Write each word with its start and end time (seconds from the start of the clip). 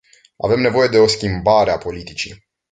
Avem 0.37 0.59
nevoie 0.61 0.87
de 0.87 0.97
o 0.97 1.07
schimbare 1.07 1.71
a 1.71 1.77
politicii. 1.77 2.47